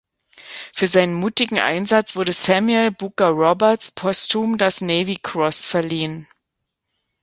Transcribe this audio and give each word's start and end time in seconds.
Für 0.73 0.87
seinen 0.87 1.13
mutigen 1.13 1.59
Einsatz 1.59 2.15
wurde 2.15 2.31
Samuel 2.33 2.89
Booker 2.89 3.29
Roberts 3.29 3.91
postum 3.91 4.57
das 4.57 4.81
Navy 4.81 5.17
Cross 5.21 5.63
verliehen. 5.67 6.27